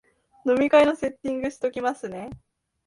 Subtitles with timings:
[0.47, 2.31] 飲み会のセッティングしときますね